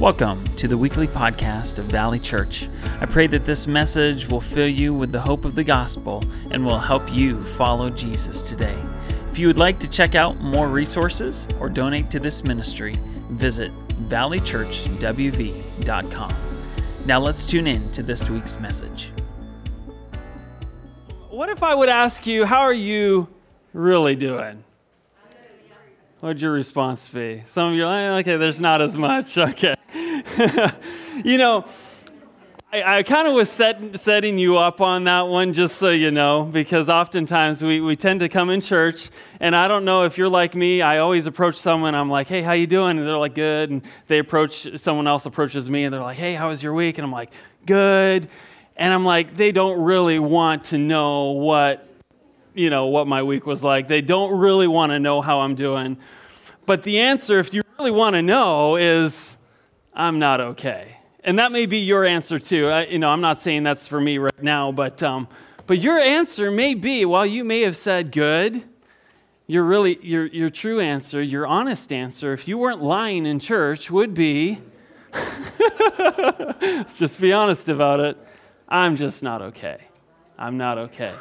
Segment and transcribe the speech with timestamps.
[0.00, 2.70] Welcome to the weekly podcast of Valley Church.
[3.02, 6.64] I pray that this message will fill you with the hope of the gospel and
[6.64, 8.82] will help you follow Jesus today.
[9.30, 12.94] If you would like to check out more resources or donate to this ministry,
[13.32, 13.72] visit
[14.08, 16.34] valleychurchwv.com.
[17.04, 19.10] Now let's tune in to this week's message.
[21.28, 23.28] What if I would ask you, how are you
[23.74, 24.64] really doing?
[26.20, 27.42] What'd your response be?
[27.46, 29.36] Some of you are like, eh, okay, there's not as much.
[29.38, 29.74] Okay.
[31.24, 31.66] you know,
[32.72, 36.10] I, I kind of was set, setting you up on that one just so you
[36.10, 40.16] know, because oftentimes we, we tend to come in church, and I don't know if
[40.16, 40.80] you're like me.
[40.80, 42.96] I always approach someone, I'm like, hey, how you doing?
[42.96, 43.70] And they're like, good.
[43.70, 46.96] And they approach, someone else approaches me, and they're like, hey, how was your week?
[46.96, 47.32] And I'm like,
[47.66, 48.28] good.
[48.76, 51.86] And I'm like, they don't really want to know what,
[52.54, 53.88] you know, what my week was like.
[53.88, 55.98] They don't really want to know how I'm doing.
[56.64, 59.36] But the answer, if you really want to know, is
[60.00, 60.96] I'm not okay.
[61.22, 62.68] And that may be your answer too.
[62.68, 65.28] I, you know, I'm not saying that's for me right now, but, um,
[65.66, 68.64] but your answer may be, while you may have said good,
[69.46, 73.90] your really your, your true answer, your honest answer, if you weren't lying in church,
[73.90, 74.60] would be
[75.98, 78.16] let's just be honest about it.
[78.68, 79.82] I'm just not okay.
[80.38, 81.12] I'm not okay.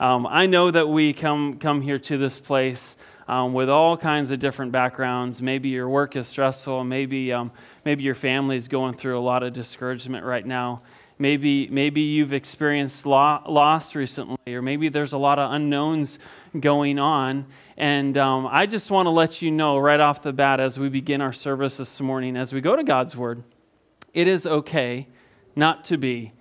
[0.00, 2.96] Um, I know that we come come here to this place
[3.28, 5.42] um, with all kinds of different backgrounds.
[5.42, 6.82] Maybe your work is stressful.
[6.84, 7.52] Maybe, um,
[7.84, 10.80] maybe your family is going through a lot of discouragement right now.
[11.20, 16.18] Maybe, maybe you've experienced lo- loss recently, or maybe there's a lot of unknowns
[16.58, 17.46] going on.
[17.76, 20.88] And um, I just want to let you know right off the bat as we
[20.88, 23.42] begin our service this morning, as we go to God's Word,
[24.14, 25.06] it is okay
[25.54, 26.32] not to be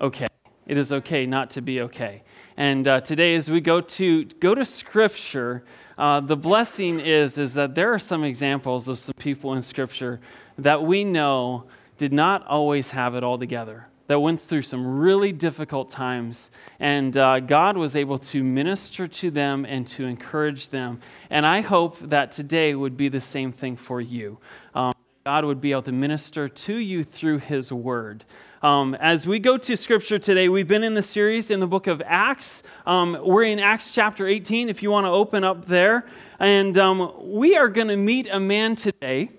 [0.00, 0.26] okay.
[0.66, 2.22] It is okay not to be okay.
[2.56, 5.64] And uh, today, as we go to go to Scripture,
[6.02, 10.18] uh, the blessing is, is that there are some examples of some people in Scripture
[10.58, 11.62] that we know
[11.96, 16.50] did not always have it all together, that went through some really difficult times.
[16.80, 20.98] And uh, God was able to minister to them and to encourage them.
[21.30, 24.38] And I hope that today would be the same thing for you.
[24.74, 24.92] Um,
[25.24, 28.24] God would be able to minister to you through His Word.
[28.62, 31.88] Um, as we go to scripture today, we've been in the series in the book
[31.88, 32.62] of Acts.
[32.86, 36.06] Um, we're in Acts chapter 18, if you want to open up there.
[36.38, 39.30] And um, we are going to meet a man today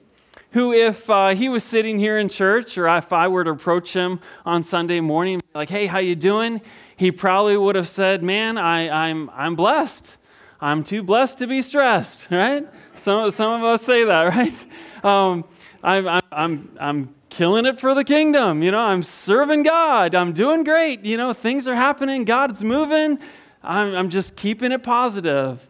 [0.51, 3.93] who, if uh, he was sitting here in church, or if I were to approach
[3.93, 6.59] him on Sunday morning, like, hey, how you doing?
[6.97, 10.17] He probably would have said, man, I, I'm, I'm blessed.
[10.59, 12.67] I'm too blessed to be stressed, right?
[12.95, 15.05] Some, some of us say that, right?
[15.05, 15.45] Um,
[15.81, 18.61] I'm, I'm, I'm, I'm killing it for the kingdom.
[18.61, 20.13] You know, I'm serving God.
[20.13, 21.03] I'm doing great.
[21.03, 22.25] You know, things are happening.
[22.25, 23.17] God's moving.
[23.63, 25.67] I'm, I'm just keeping it positive.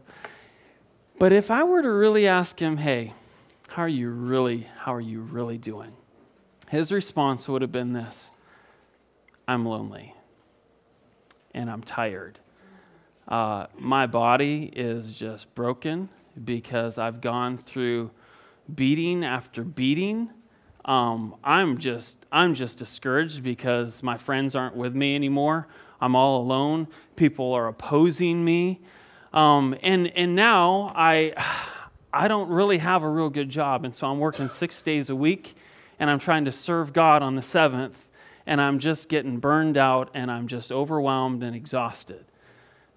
[1.20, 3.14] But if I were to really ask him, hey,
[3.70, 5.94] how are you really, how are you really doing?
[6.68, 8.30] His response would have been this
[9.48, 10.14] I'm lonely
[11.54, 12.40] and I'm tired.
[13.26, 16.10] Uh, my body is just broken
[16.44, 18.12] because I've gone through
[18.76, 20.30] beating after beating
[20.86, 25.68] um, I'm just I'm just discouraged because my friends aren't with me anymore.
[26.02, 26.88] I'm all alone.
[27.16, 28.82] People are opposing me,
[29.34, 31.34] um, and and now I
[32.14, 35.16] I don't really have a real good job, and so I'm working six days a
[35.16, 35.56] week,
[36.00, 38.10] and I'm trying to serve God on the seventh,
[38.46, 42.26] and I'm just getting burned out, and I'm just overwhelmed and exhausted.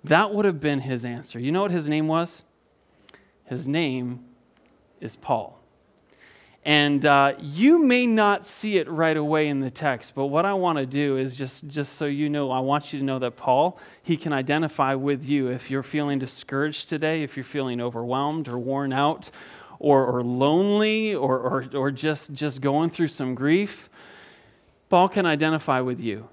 [0.02, 1.38] That would have been his answer.
[1.38, 2.42] You know what his name was?
[3.44, 4.24] His name
[5.00, 5.60] is Paul.
[6.66, 10.52] And uh, you may not see it right away in the text, but what I
[10.54, 13.36] want to do is just, just so you know, I want you to know that
[13.36, 18.48] Paul, he can identify with you if you're feeling discouraged today, if you're feeling overwhelmed
[18.48, 19.30] or worn out
[19.78, 23.88] or, or lonely or, or, or just, just going through some grief.
[24.88, 26.28] Paul can identify with you.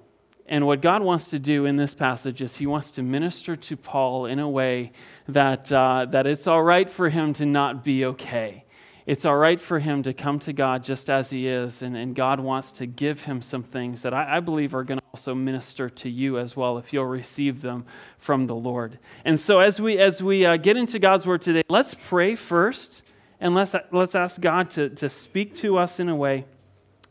[0.48, 3.78] And what God wants to do in this passage is he wants to minister to
[3.78, 4.94] Paul in a way
[5.28, 8.63] that, uh, that it's all right for him to not be okay
[9.06, 12.16] it's all right for him to come to God just as he is, and, and
[12.16, 15.36] God wants to give him some things that I, I believe are going to also
[15.36, 17.86] minister to you as well if you'll receive them
[18.18, 18.98] from the Lord.
[19.26, 23.04] And so, as we, as we uh, get into God's word today, let's pray first,
[23.42, 26.46] and let's, let's ask God to, to speak to us in a way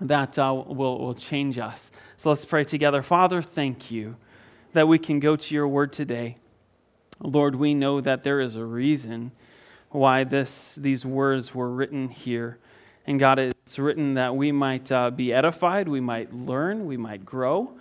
[0.00, 1.90] that uh, will, will change us.
[2.17, 3.02] So, let's pray together.
[3.02, 4.17] Father, thank you
[4.72, 6.38] that we can go to your word today.
[7.20, 9.32] Lord, we know that there is a reason
[9.93, 12.59] why this, these words were written here.
[13.06, 17.25] And God, it's written that we might uh, be edified, we might learn, we might
[17.25, 17.73] grow,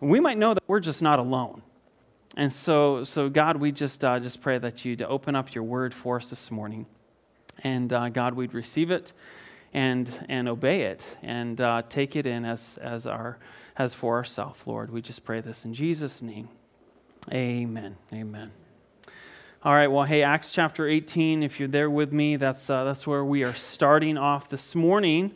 [0.00, 1.62] we might know that we're just not alone.
[2.36, 5.64] And so, so God, we just, uh, just pray that you to open up your
[5.64, 6.86] word for us this morning.
[7.64, 9.12] And uh, God, we'd receive it
[9.72, 13.38] and, and obey it and uh, take it in as, as, our,
[13.76, 14.90] as for ourselves, Lord.
[14.90, 16.48] We just pray this in Jesus' name.
[17.32, 17.96] Amen.
[18.12, 18.50] Amen.
[19.62, 23.06] All right, well, hey, Acts chapter 18, if you're there with me, that's, uh, that's
[23.06, 25.34] where we are starting off this morning.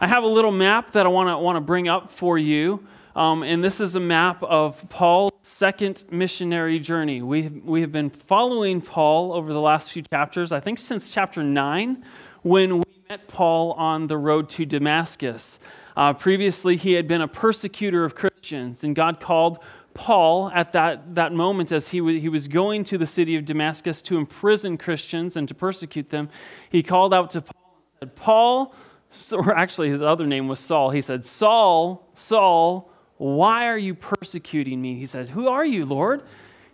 [0.00, 2.86] I have a little map that I want to bring up for you.
[3.14, 7.20] Um, and this is a map of Paul's second missionary journey.
[7.20, 11.42] We, we have been following Paul over the last few chapters, I think since chapter
[11.42, 12.02] 9,
[12.44, 15.60] when we met Paul on the road to Damascus.
[15.98, 19.58] Uh, previously, he had been a persecutor of Christians, and God called
[19.96, 23.46] Paul at that, that moment as he, w- he was going to the city of
[23.46, 26.28] Damascus to imprison Christians and to persecute them.
[26.68, 28.74] He called out to Paul and said, Paul,
[29.32, 30.90] or actually his other name was Saul.
[30.90, 34.98] He said, Saul, Saul, why are you persecuting me?
[34.98, 36.22] He says, Who are you, Lord?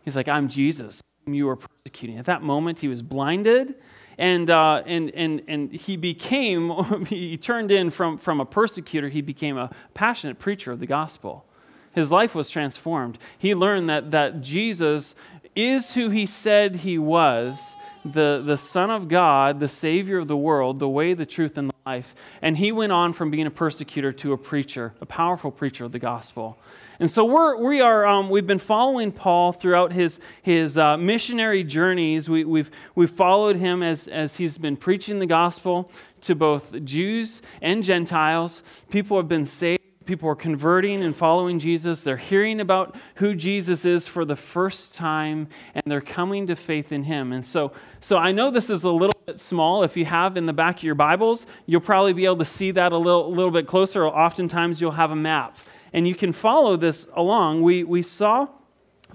[0.04, 2.19] He's like, I'm Jesus, whom you are persecuting.
[2.19, 3.76] At that moment, he was blinded.
[4.19, 9.22] And, uh, and, and, and he became, he turned in from, from a persecutor, he
[9.22, 11.46] became a passionate preacher of the gospel.
[11.94, 13.19] His life was transformed.
[13.39, 15.15] He learned that, that Jesus
[15.55, 20.37] is who he said he was the, the Son of God, the Savior of the
[20.37, 22.15] world, the way, the truth, and the life.
[22.41, 25.93] And he went on from being a persecutor to a preacher, a powerful preacher of
[25.93, 26.59] the gospel.
[26.99, 31.65] And so we're, we are, um, we've been following Paul throughout his, his uh, missionary
[31.65, 32.29] journeys.
[32.29, 35.91] We, we've, we've followed him as, as he's been preaching the gospel
[36.23, 38.62] to both Jews and Gentiles.
[38.91, 42.02] People have been saved people are converting and following Jesus.
[42.02, 46.93] They're hearing about who Jesus is for the first time and they're coming to faith
[46.93, 47.32] in him.
[47.32, 49.82] And so, so I know this is a little bit small.
[49.82, 52.70] If you have in the back of your Bibles, you'll probably be able to see
[52.72, 54.06] that a little, little bit closer.
[54.06, 55.56] Oftentimes, you'll have a map.
[55.93, 57.62] And you can follow this along.
[57.62, 58.48] We, we saw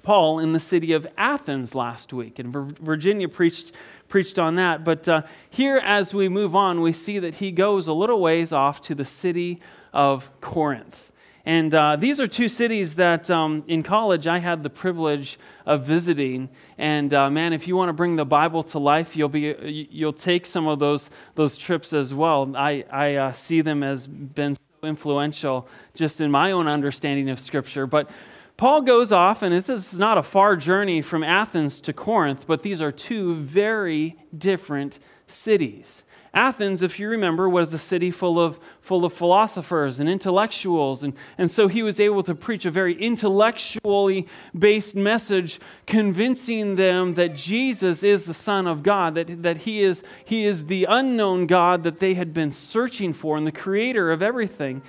[0.03, 3.73] Paul in the city of Athens last week, and Virginia preached
[4.07, 4.83] preached on that.
[4.83, 8.51] But uh, here, as we move on, we see that he goes a little ways
[8.53, 9.59] off to the city
[9.93, 11.11] of Corinth.
[11.47, 15.85] And uh, these are two cities that um, in college I had the privilege of
[15.85, 16.49] visiting.
[16.77, 20.11] And uh, man, if you want to bring the Bible to life, you'll, be, you'll
[20.11, 22.53] take some of those, those trips as well.
[22.53, 27.39] I, I uh, see them as been so influential just in my own understanding of
[27.39, 27.87] Scripture.
[27.87, 28.09] But
[28.57, 32.61] Paul goes off, and this is not a far journey from Athens to Corinth, but
[32.61, 36.03] these are two very different cities.
[36.33, 41.03] Athens, if you remember, was a city full of, full of philosophers and intellectuals.
[41.03, 44.27] And, and so he was able to preach a very intellectually
[44.57, 50.03] based message, convincing them that Jesus is the Son of God, that, that he, is,
[50.25, 54.21] he is the unknown God that they had been searching for and the creator of
[54.21, 54.81] everything.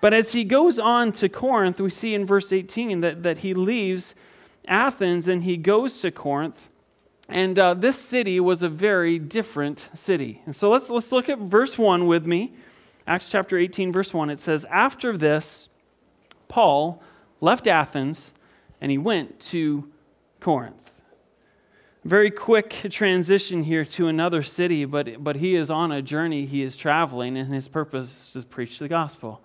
[0.00, 3.54] But as he goes on to Corinth, we see in verse 18 that, that he
[3.54, 4.14] leaves
[4.66, 6.68] Athens and he goes to Corinth.
[7.28, 10.42] And uh, this city was a very different city.
[10.44, 12.52] And so let's, let's look at verse 1 with me.
[13.06, 14.30] Acts chapter 18, verse 1.
[14.30, 15.68] It says, After this,
[16.48, 17.02] Paul
[17.40, 18.32] left Athens
[18.80, 19.90] and he went to
[20.40, 20.92] Corinth.
[22.04, 26.44] Very quick transition here to another city, but, but he is on a journey.
[26.44, 29.40] He is traveling, and his purpose is to preach the gospel.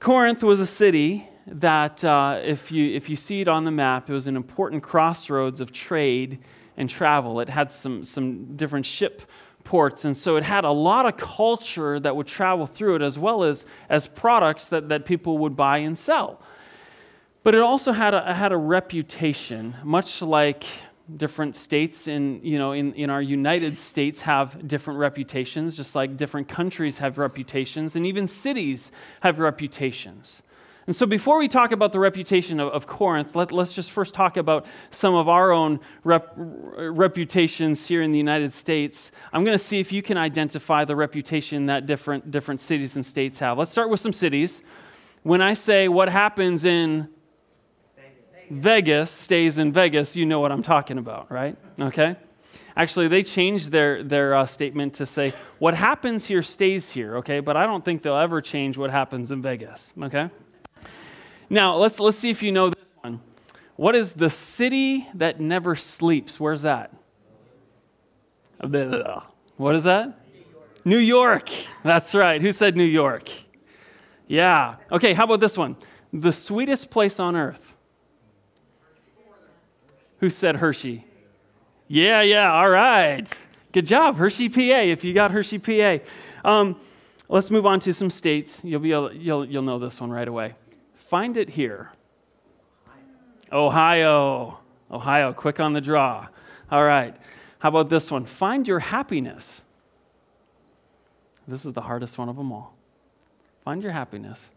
[0.00, 4.10] Corinth was a city that, uh, if, you, if you see it on the map,
[4.10, 6.40] it was an important crossroads of trade
[6.76, 7.40] and travel.
[7.40, 9.22] It had some, some different ship
[9.64, 13.18] ports, and so it had a lot of culture that would travel through it, as
[13.18, 16.40] well as, as products that, that people would buy and sell.
[17.42, 20.64] But it also had a, had a reputation, much like
[21.16, 26.16] different states in, you know, in, in our United States have different reputations, just like
[26.16, 28.90] different countries have reputations, and even cities
[29.20, 30.42] have reputations.
[30.86, 34.12] And so, before we talk about the reputation of, of Corinth, let, us just first
[34.12, 39.10] talk about some of our own rep, reputations here in the United States.
[39.32, 43.06] I'm going to see if you can identify the reputation that different, different cities and
[43.06, 43.56] states have.
[43.56, 44.60] Let's start with some cities.
[45.22, 47.08] When I say what happens in
[47.96, 51.56] Vegas, Vegas stays in Vegas, you know what I'm talking about, right?
[51.80, 52.16] Okay?
[52.76, 57.40] Actually, they changed their, their uh, statement to say, what happens here stays here, okay?
[57.40, 60.28] But I don't think they'll ever change what happens in Vegas, okay?
[61.54, 63.20] Now, let's, let's see if you know this one.
[63.76, 66.40] What is the city that never sleeps?
[66.40, 66.92] Where's that?
[69.56, 70.18] What is that?
[70.84, 71.48] New York.
[71.84, 72.42] That's right.
[72.42, 73.30] Who said New York?
[74.26, 74.74] Yeah.
[74.90, 75.76] Okay, how about this one?
[76.12, 77.72] The sweetest place on earth.
[80.18, 81.06] Who said Hershey?
[81.86, 83.32] Yeah, yeah, all right.
[83.70, 85.98] Good job, Hershey, PA, if you got Hershey, PA.
[86.44, 86.80] Um,
[87.28, 88.60] let's move on to some states.
[88.64, 90.56] You'll, be able, you'll, you'll know this one right away.
[91.14, 91.92] Find it here.
[93.52, 94.58] Ohio.
[94.90, 96.26] Ohio, quick on the draw.
[96.72, 97.14] All right.
[97.60, 98.24] How about this one?
[98.24, 99.62] Find your happiness.
[101.46, 102.76] This is the hardest one of them all.
[103.64, 104.50] Find your happiness.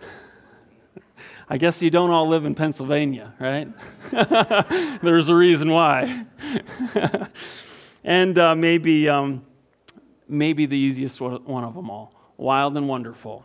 [1.48, 3.66] I guess you don't all live in Pennsylvania, right?
[5.02, 6.26] There's a reason why.
[8.04, 9.44] and uh, maybe, um,
[10.28, 13.44] maybe the easiest one of them all wild and wonderful.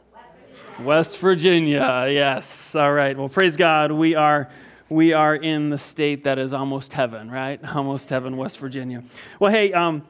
[0.83, 2.75] West Virginia, yes.
[2.75, 3.17] All right.
[3.17, 3.91] Well, praise God.
[3.91, 4.49] We are
[4.89, 7.59] we are in the state that is almost heaven, right?
[7.75, 9.03] Almost heaven, West Virginia.
[9.39, 10.05] Well, hey, um,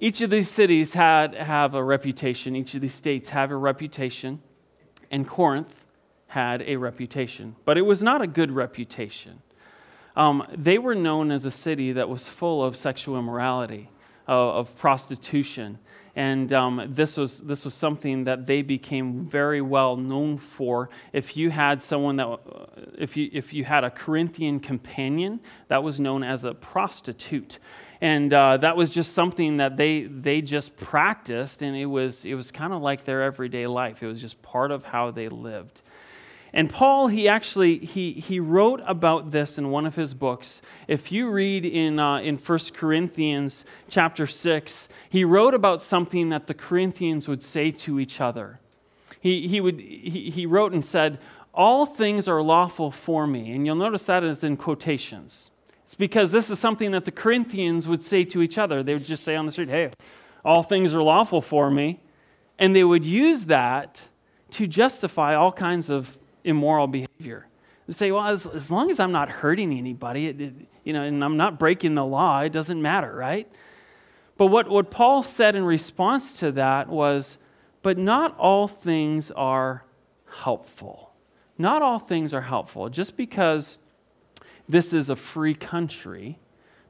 [0.00, 2.54] each of these cities had have a reputation.
[2.56, 4.42] Each of these states have a reputation,
[5.10, 5.84] and Corinth
[6.26, 9.40] had a reputation, but it was not a good reputation.
[10.16, 13.88] Um, they were known as a city that was full of sexual immorality,
[14.28, 15.78] uh, of prostitution,
[16.14, 20.90] and um, this, was, this was something that they became very well known for.
[21.12, 22.38] If you had someone that, uh,
[22.98, 27.58] if you, if you had a Corinthian companion, that was known as a prostitute.
[28.02, 32.34] And uh, that was just something that they, they just practiced, and it was, it
[32.34, 34.02] was kind of like their everyday life.
[34.02, 35.80] It was just part of how they lived.
[36.54, 40.60] And Paul, he actually he, he wrote about this in one of his books.
[40.86, 46.46] If you read in, uh, in 1 Corinthians chapter 6, he wrote about something that
[46.46, 48.60] the Corinthians would say to each other.
[49.18, 51.18] He, he, would, he, he wrote and said,
[51.54, 53.52] All things are lawful for me.
[53.52, 55.50] And you'll notice that is in quotations.
[55.86, 58.82] It's because this is something that the Corinthians would say to each other.
[58.82, 59.90] They would just say on the street, Hey,
[60.44, 62.00] all things are lawful for me.
[62.58, 64.02] And they would use that
[64.52, 67.46] to justify all kinds of immoral behavior.
[67.86, 71.02] They say, well, as, as long as I'm not hurting anybody, it, it, you know,
[71.02, 73.50] and I'm not breaking the law, it doesn't matter, right?
[74.36, 77.38] But what, what Paul said in response to that was,
[77.82, 79.84] but not all things are
[80.26, 81.12] helpful.
[81.58, 82.88] Not all things are helpful.
[82.88, 83.78] Just because
[84.68, 86.38] this is a free country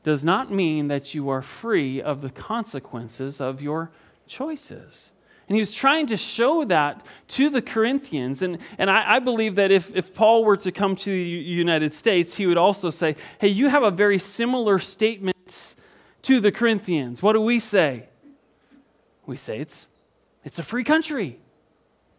[0.03, 3.91] does not mean that you are free of the consequences of your
[4.27, 5.13] choices.
[5.53, 8.41] And he was trying to show that to the Corinthians.
[8.41, 11.93] And, and I, I, believe that if, if Paul were to come to the United
[11.93, 15.75] States, he would also say, Hey, you have a very similar statement
[16.23, 17.23] to the Corinthians.
[17.23, 18.09] What do we say?
[19.27, 19.89] We say it's,
[20.43, 21.39] it's a free country.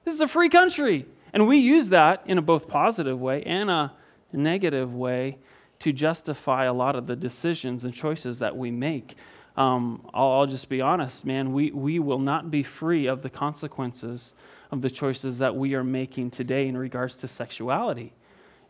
[0.05, 1.07] This is a free country.
[1.33, 3.93] And we use that in a both positive way and a
[4.31, 5.39] negative way
[5.79, 9.15] to justify a lot of the decisions and choices that we make
[9.55, 13.29] um, I'll, I'll, just be honest, man, we, we will not be free of the
[13.29, 14.33] consequences
[14.71, 18.13] of the choices that we are making today in regards to sexuality.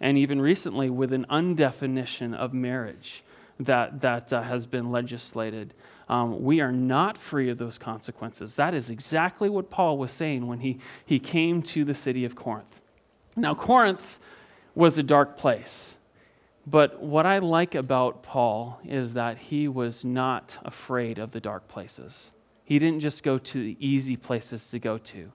[0.02, 3.24] And even recently, with an undefinition of marriage
[3.60, 5.74] that, that uh, has been legislated.
[6.10, 8.56] Um, we are not free of those consequences.
[8.56, 12.36] That is exactly what Paul was saying when he, he came to the city of
[12.36, 12.82] Corinth.
[13.36, 14.20] Now, Corinth
[14.76, 15.96] was a dark place.
[16.66, 21.68] But what I like about Paul is that he was not afraid of the dark
[21.68, 22.32] places.
[22.64, 25.32] He didn't just go to the easy places to go to.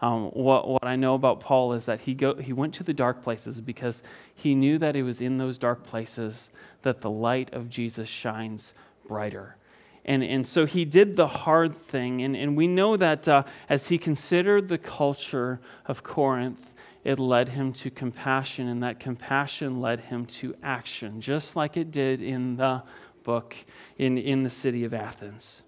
[0.00, 2.92] Um, what, what I know about Paul is that he, go, he went to the
[2.92, 4.02] dark places because
[4.34, 6.50] he knew that it was in those dark places
[6.82, 8.74] that the light of Jesus shines
[9.06, 9.56] brighter.
[10.04, 12.22] And, and so he did the hard thing.
[12.22, 16.71] And, and we know that uh, as he considered the culture of Corinth,
[17.04, 21.90] it led him to compassion, and that compassion led him to action, just like it
[21.90, 22.82] did in the
[23.24, 23.56] book
[23.98, 25.62] in, in the city of Athens.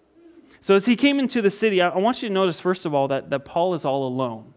[0.61, 3.09] So, as he came into the city, I, want you to notice, first of all,
[3.09, 4.55] that, that Paul is all alone.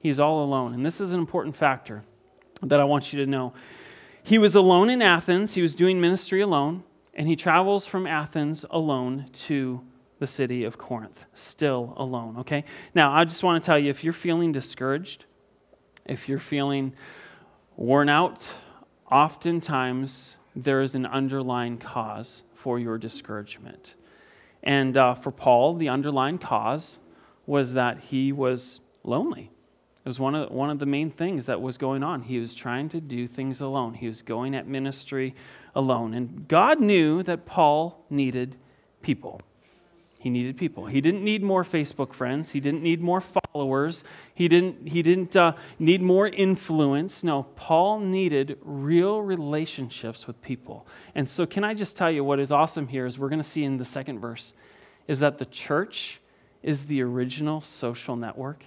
[0.00, 0.74] He's all alone.
[0.74, 2.04] And this is an important factor
[2.62, 3.54] that I want you to know.
[4.22, 6.82] He was alone in Athens, he was doing ministry alone,
[7.14, 9.80] and he travels from Athens alone to
[10.18, 12.64] the city of Corinth, still alone, okay?
[12.94, 15.26] Now, I just want to tell you if you're feeling discouraged,
[16.06, 16.92] if you're feeling
[17.76, 18.48] worn out,
[19.10, 23.94] oftentimes there is an underlying cause for your discouragement.
[24.62, 26.98] And uh, for Paul, the underlying cause
[27.46, 29.50] was that he was lonely.
[30.04, 32.22] It was one of, one of the main things that was going on.
[32.22, 35.34] He was trying to do things alone, he was going at ministry
[35.74, 36.14] alone.
[36.14, 38.56] And God knew that Paul needed
[39.02, 39.40] people.
[40.26, 40.86] He needed people.
[40.86, 42.50] He didn't need more Facebook friends.
[42.50, 44.02] He didn't need more followers.
[44.34, 47.22] He didn't, he didn't uh, need more influence.
[47.22, 50.84] No, Paul needed real relationships with people.
[51.14, 53.48] And so, can I just tell you what is awesome here is we're going to
[53.48, 54.52] see in the second verse
[55.06, 56.20] is that the church
[56.60, 58.64] is the original social network.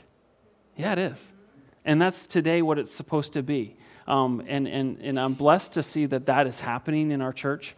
[0.78, 1.28] Yeah, it is.
[1.84, 3.76] And that's today what it's supposed to be.
[4.08, 7.76] Um, and, and, and I'm blessed to see that that is happening in our church.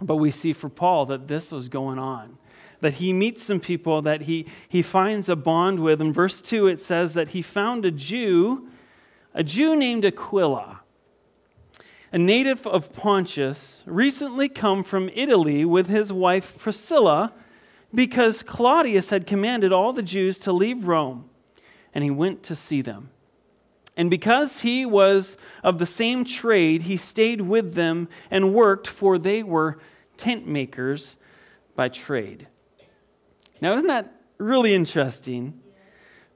[0.00, 2.36] But we see for Paul that this was going on
[2.82, 6.00] that he meets some people that he, he finds a bond with.
[6.00, 8.68] In verse 2, it says that he found a Jew,
[9.32, 10.80] a Jew named Aquila,
[12.12, 17.32] a native of Pontus, recently come from Italy with his wife Priscilla
[17.94, 21.30] because Claudius had commanded all the Jews to leave Rome,
[21.94, 23.10] and he went to see them.
[23.96, 29.18] And because he was of the same trade, he stayed with them and worked, for
[29.18, 29.78] they were
[30.16, 31.16] tent makers
[31.76, 32.48] by trade.
[33.62, 35.61] Now, isn't that really interesting?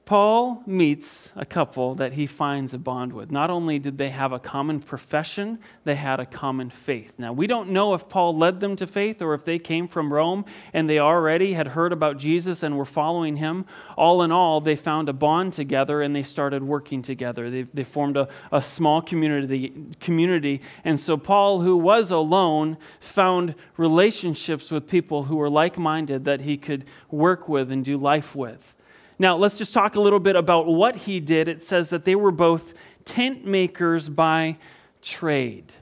[0.07, 3.33] Paul meets a couple that he finds a bond with.
[3.33, 7.15] Not only did they have a common profession, they had a common faith.
[7.19, 10.13] Now, we don't know if Paul led them to faith or if they came from
[10.13, 13.67] Rome and they already had heard about Jesus and were following him.
[13.97, 17.51] All in all, they found a bond together and they started working together.
[17.51, 20.61] They, they formed a, a small community, community.
[20.85, 26.43] And so, Paul, who was alone, found relationships with people who were like minded that
[26.43, 28.76] he could work with and do life with.
[29.19, 31.49] Now, let's just talk a little bit about what he did.
[31.49, 34.59] It says that they were both tent makers by
[35.01, 35.73] trade.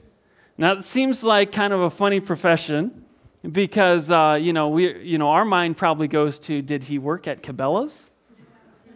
[0.57, 3.03] Now, it seems like kind of a funny profession
[3.51, 7.27] because, uh, you, know, we, you know, our mind probably goes to did he work
[7.27, 8.09] at Cabela's?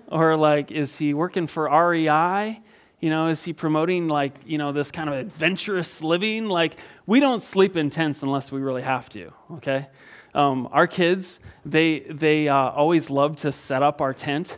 [0.08, 2.62] Or, like, is he working for REI?
[3.00, 6.48] You know, is he promoting, like, you know, this kind of adventurous living?
[6.48, 9.88] Like, we don't sleep in tents unless we really have to, okay?
[10.34, 14.58] Um, our kids, they, they uh, always love to set up our tent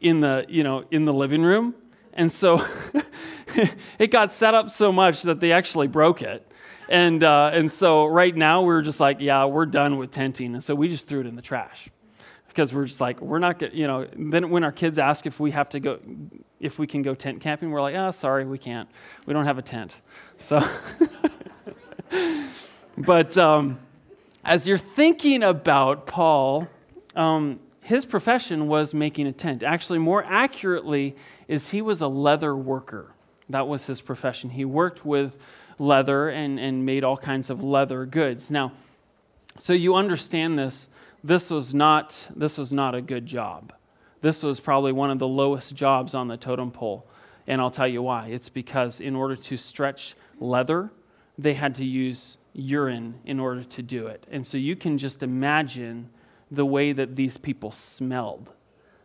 [0.00, 1.74] in the, you know, in the living room.
[2.12, 2.66] And so
[3.98, 6.46] it got set up so much that they actually broke it.
[6.88, 10.54] And, uh, and so right now we're just like, yeah, we're done with tenting.
[10.54, 11.88] And so we just threw it in the trash
[12.48, 15.40] because we're just like, we're not going you know, then when our kids ask if
[15.40, 15.98] we have to go,
[16.60, 18.88] if we can go tent camping, we're like, oh, sorry, we can't.
[19.24, 19.94] We don't have a tent.
[20.36, 20.62] So,
[22.98, 23.78] but, um,
[24.44, 26.68] as you're thinking about Paul,
[27.14, 29.62] um, his profession was making a tent.
[29.62, 31.16] Actually, more accurately,
[31.48, 33.12] is he was a leather worker.
[33.48, 34.50] That was his profession.
[34.50, 35.36] He worked with
[35.78, 38.50] leather and, and made all kinds of leather goods.
[38.50, 38.72] Now,
[39.58, 40.88] so you understand this,
[41.22, 43.72] this was not this was not a good job.
[44.20, 47.06] This was probably one of the lowest jobs on the totem pole.
[47.46, 48.28] And I'll tell you why.
[48.28, 50.90] It's because in order to stretch leather,
[51.36, 54.26] they had to use urine in order to do it.
[54.30, 56.08] And so you can just imagine
[56.50, 58.50] the way that these people smelled.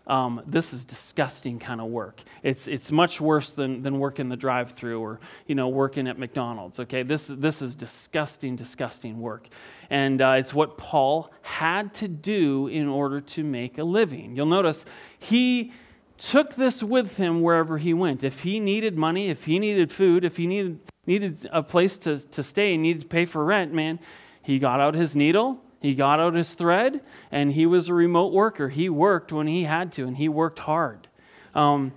[0.05, 2.21] Um, this is disgusting kind of work.
[2.41, 6.17] It's, it's much worse than, than working the drive through or you know, working at
[6.17, 6.79] McDonald's.
[6.79, 9.49] Okay, this, this is disgusting, disgusting work.
[9.89, 14.35] And uh, it's what Paul had to do in order to make a living.
[14.35, 14.85] You'll notice
[15.19, 15.73] he
[16.17, 18.23] took this with him wherever he went.
[18.23, 22.17] If he needed money, if he needed food, if he needed needed a place to,
[22.17, 23.99] to stay, needed to pay for rent, man,
[24.41, 28.33] he got out his needle, he got out his thread, and he was a remote
[28.33, 28.69] worker.
[28.69, 31.07] He worked when he had to, and he worked hard.
[31.55, 31.93] Um,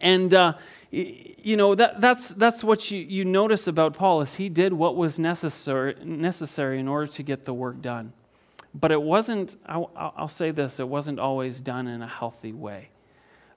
[0.00, 0.54] and, uh,
[0.90, 4.96] you know, that, that's, that's what you, you notice about Paul is he did what
[4.96, 8.12] was necessary, necessary in order to get the work done.
[8.74, 12.88] But it wasn't, I'll, I'll say this, it wasn't always done in a healthy way.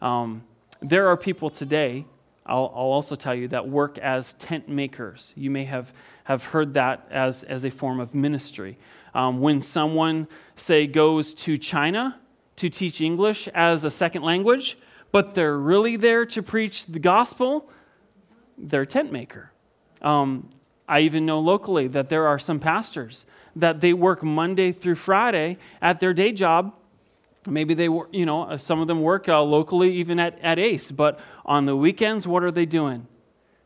[0.01, 0.43] Um,
[0.81, 2.05] there are people today
[2.45, 5.31] I'll, I'll, also tell you that work as tent makers.
[5.35, 5.93] You may have,
[6.25, 8.77] have heard that as, as a form of ministry.
[9.13, 12.19] Um, when someone, say, goes to China
[12.57, 14.77] to teach English as a second language,
[15.11, 17.69] but they're really there to preach the gospel,
[18.57, 19.51] they're a tent maker.
[20.01, 20.49] Um,
[20.87, 23.25] I even know locally that there are some pastors
[23.55, 26.73] that they work Monday through Friday at their day job
[27.47, 30.91] Maybe they, you know, uh, some of them work uh, locally, even at, at ACE,
[30.91, 33.07] but on the weekends, what are they doing?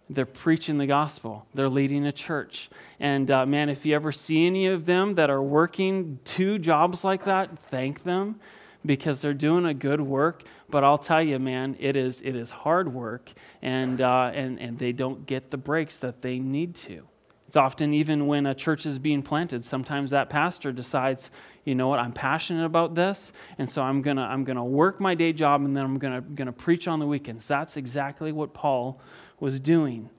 [0.10, 1.46] They're preaching the gospel.
[1.54, 2.70] They're leading a church.
[3.00, 7.04] And uh, man, if you ever see any of them that are working two jobs
[7.04, 8.40] like that, thank them
[8.86, 10.44] because they're doing a good work.
[10.70, 14.80] But I'll tell you, man, it is, it is hard work, and, uh, and, and
[14.80, 17.08] they don't get the breaks that they need to.
[17.48, 21.32] It's often even when a church is being planted, sometimes that pastor decides,
[21.68, 25.16] you know what, I'm passionate about this, and so I'm gonna I'm gonna work my
[25.16, 27.46] day job and then I'm gonna gonna preach on the weekends.
[27.46, 29.02] That's exactly what Paul
[29.42, 30.10] was doing.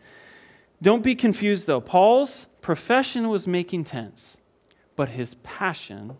[0.82, 1.80] Don't be confused though.
[1.80, 4.36] Paul's profession was making tents,
[4.94, 6.18] but his passion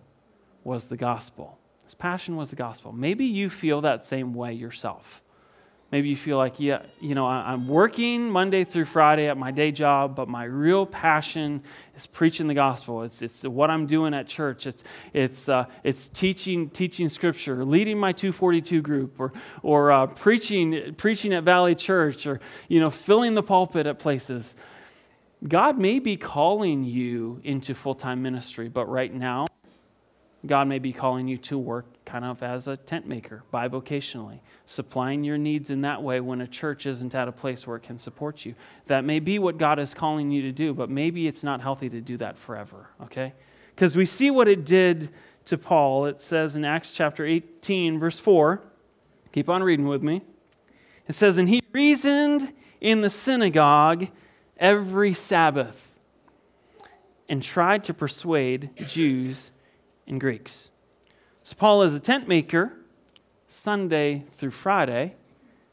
[0.65, 1.59] was the gospel.
[1.85, 2.93] His passion was the gospel.
[2.93, 5.23] Maybe you feel that same way yourself.
[5.91, 9.73] Maybe you feel like, yeah, you know, I'm working Monday through Friday at my day
[9.73, 11.63] job, but my real passion
[11.97, 13.05] is preaching the gospel.
[13.05, 14.67] It's, it's what I'm doing at church.
[14.67, 20.95] It's, it's, uh, it's teaching, teaching scripture, leading my 242 group, or, or uh, preaching,
[20.99, 24.55] preaching at Valley Church, or, you know, filling the pulpit at places.
[25.47, 29.47] God may be calling you into full time ministry, but right now,
[30.47, 35.25] God may be calling you to work kind of as a tent maker, bivocationally, supplying
[35.25, 37.99] your needs in that way when a church isn't at a place where it can
[37.99, 38.55] support you.
[38.87, 41.89] That may be what God is calling you to do, but maybe it's not healthy
[41.91, 43.35] to do that forever, okay?
[43.75, 45.11] Because we see what it did
[45.47, 46.07] to Paul.
[46.07, 48.63] It says in Acts chapter 18, verse 4.
[49.33, 50.23] Keep on reading with me.
[51.09, 54.09] It says, And he reasoned in the synagogue
[54.57, 55.93] every Sabbath
[57.29, 59.51] and tried to persuade Jews
[60.09, 60.71] and Greeks.
[61.43, 62.73] So Paul is a tent maker
[63.47, 65.15] Sunday through Friday.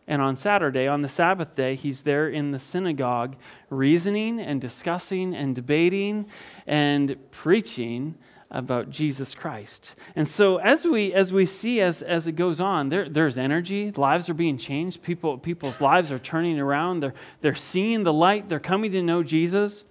[0.08, 3.36] And on Saturday, on the Sabbath day, he's there in the synagogue
[3.70, 6.28] reasoning and discussing and debating
[6.68, 8.16] and preaching
[8.52, 9.96] about Jesus Christ.
[10.16, 13.92] And so as we as we see as, as it goes on, there, there's energy,
[13.92, 18.48] lives are being changed, people people's lives are turning around, they're they're seeing the light,
[18.48, 19.84] they're coming to know Jesus.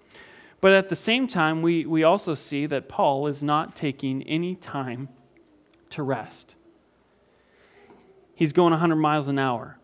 [0.65, 4.55] But at the same time, we, we also see that Paul is not taking any
[4.55, 5.11] time
[5.91, 6.55] to rest.
[8.35, 9.77] He's going 100 miles an hour.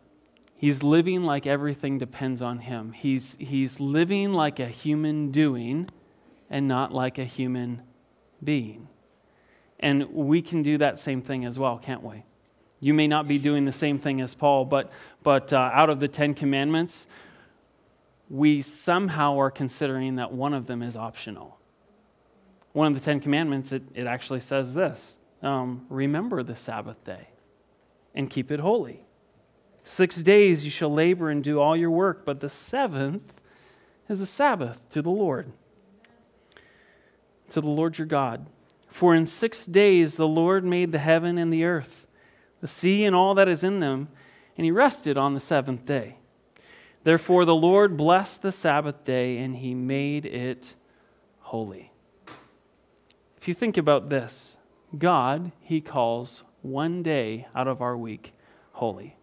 [0.56, 2.92] He's living like everything depends on him.
[2.92, 5.90] He's, he's living like a human doing
[6.48, 7.82] and not like a human
[8.42, 8.88] being.
[9.80, 12.24] And we can do that same thing as well, can't we?
[12.80, 14.90] You may not be doing the same thing as Paul, but,
[15.22, 17.06] but uh, out of the Ten Commandments,
[18.30, 21.58] we somehow are considering that one of them is optional.
[22.72, 27.28] One of the Ten Commandments, it, it actually says this um, Remember the Sabbath day
[28.14, 29.04] and keep it holy.
[29.82, 33.34] Six days you shall labor and do all your work, but the seventh
[34.08, 35.52] is a Sabbath to the Lord,
[37.50, 38.46] to the Lord your God.
[38.88, 42.06] For in six days the Lord made the heaven and the earth,
[42.60, 44.08] the sea and all that is in them,
[44.56, 46.19] and he rested on the seventh day.
[47.02, 50.74] Therefore the Lord blessed the Sabbath day, and he made it
[51.40, 51.92] holy.
[53.38, 54.58] If you think about this,
[54.96, 58.34] God, he calls one day out of our week
[58.72, 59.16] holy.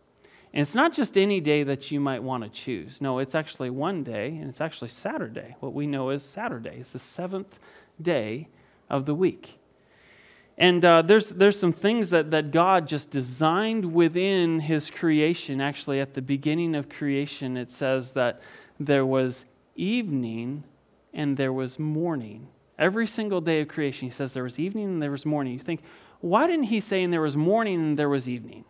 [0.54, 3.00] And it's not just any day that you might want to choose.
[3.00, 6.78] No, it's actually one day, and it's actually Saturday, what we know as Saturday.
[6.80, 7.60] It's the seventh
[8.02, 8.48] day
[8.90, 9.57] of the week.
[10.58, 15.62] And uh, there's, there's some things that, that God just designed within his creation.
[15.62, 18.42] Actually, at the beginning of creation, it says that
[18.80, 20.64] there was evening
[21.14, 22.48] and there was morning.
[22.80, 25.54] Every single day of creation, he says there was evening and there was morning.
[25.54, 25.82] You think,
[26.22, 28.66] why didn't he say and there was morning and there was evening?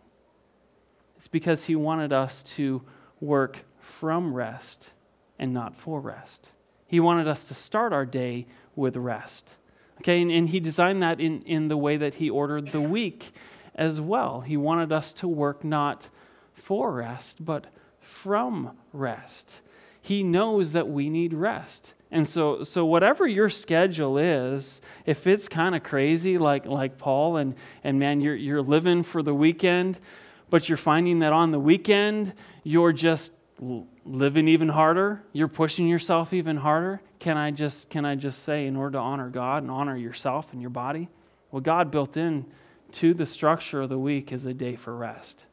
[1.16, 2.82] It's because he wanted us to
[3.20, 4.90] work from rest
[5.38, 6.52] and not for rest.
[6.86, 8.46] He wanted us to start our day
[8.76, 9.56] with rest.
[9.98, 13.32] Okay, and, and he designed that in, in the way that he ordered the week
[13.74, 14.40] as well.
[14.40, 16.08] He wanted us to work not
[16.54, 17.66] for rest, but
[18.00, 19.60] from rest.
[20.00, 21.94] He knows that we need rest.
[22.10, 27.36] And so, so whatever your schedule is, if it's kind of crazy like, like Paul,
[27.36, 29.98] and, and man, you're, you're living for the weekend,
[30.48, 32.32] but you're finding that on the weekend,
[32.62, 38.14] you're just living even harder, you're pushing yourself even harder, can I just, can I
[38.14, 41.08] just say, in order to honor God and honor yourself and your body,
[41.50, 42.46] well, God built in
[42.92, 45.44] to the structure of the week is a day for rest.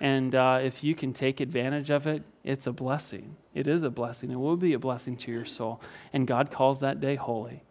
[0.00, 3.36] And uh, if you can take advantage of it, it's a blessing.
[3.54, 4.30] It is a blessing.
[4.30, 5.80] It will be a blessing to your soul.
[6.12, 7.62] And God calls that day holy.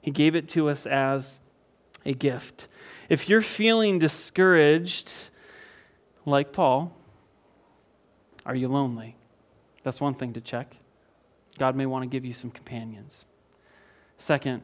[0.00, 1.38] He gave it to us as
[2.04, 2.68] a gift.
[3.08, 5.30] If you're feeling discouraged,
[6.24, 6.94] like Paul,
[8.48, 9.14] are you lonely?
[9.82, 10.74] That's one thing to check.
[11.58, 13.24] God may want to give you some companions.
[14.16, 14.62] Second,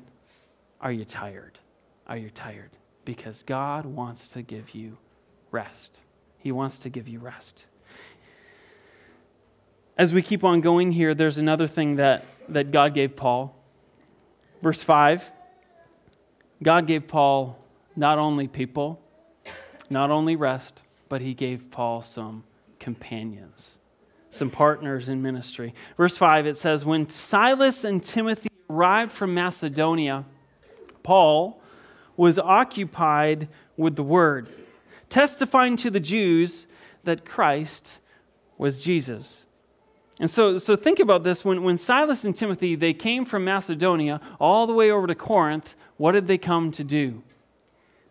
[0.80, 1.58] are you tired?
[2.06, 2.70] Are you tired?
[3.04, 4.96] Because God wants to give you
[5.50, 6.00] rest.
[6.38, 7.66] He wants to give you rest.
[9.98, 13.54] As we keep on going here, there's another thing that, that God gave Paul.
[14.62, 15.30] Verse 5
[16.62, 17.58] God gave Paul
[17.94, 18.98] not only people,
[19.90, 22.44] not only rest, but he gave Paul some
[22.84, 23.78] companions,
[24.28, 25.74] some partners in ministry.
[25.96, 30.26] Verse 5, it says, When Silas and Timothy arrived from Macedonia,
[31.02, 31.62] Paul
[32.14, 34.50] was occupied with the word
[35.08, 36.66] testifying to the Jews
[37.04, 38.00] that Christ
[38.58, 39.46] was Jesus.
[40.20, 41.42] And so, so think about this.
[41.42, 45.74] When, when Silas and Timothy, they came from Macedonia all the way over to Corinth,
[45.96, 47.22] what did they come to do?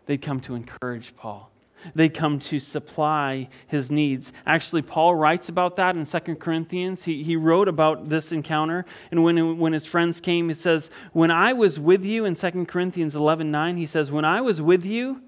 [0.06, 1.53] They'd come to encourage Paul.
[1.94, 4.32] They'd come to supply his needs.
[4.46, 7.04] Actually, Paul writes about that in 2 Corinthians.
[7.04, 8.84] He, he wrote about this encounter.
[9.10, 12.66] And when, when his friends came, it says, When I was with you, in 2
[12.66, 15.22] Corinthians 11 9, he says, When I was with you,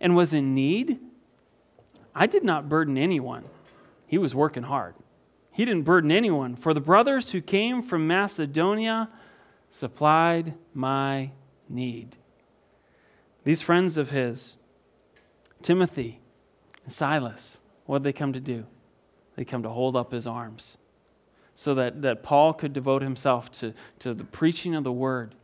[0.00, 0.98] and was in need,
[2.14, 3.44] I did not burden anyone.
[4.06, 4.94] He was working hard.
[5.52, 9.10] He didn't burden anyone, for the brothers who came from Macedonia
[9.68, 11.30] supplied my
[11.68, 12.16] need.
[13.44, 14.56] These friends of his,
[15.62, 16.20] Timothy
[16.84, 18.66] and Silas, what did they come to do?
[19.36, 20.76] They come to hold up his arms
[21.54, 25.34] so that, that Paul could devote himself to, to the preaching of the word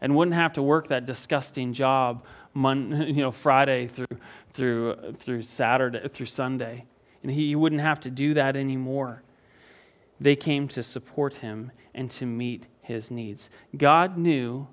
[0.00, 4.18] and wouldn't have to work that disgusting job you know, Friday through,
[4.52, 6.84] through, through Saturday, through Sunday.
[7.22, 9.22] And he wouldn't have to do that anymore.
[10.20, 13.48] They came to support him and to meet his needs.
[13.76, 14.66] God knew